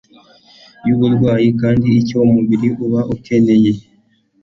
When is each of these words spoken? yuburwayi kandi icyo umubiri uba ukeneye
yuburwayi 0.87 1.47
kandi 1.61 1.87
icyo 1.99 2.17
umubiri 2.25 2.67
uba 2.85 3.01
ukeneye 3.13 3.71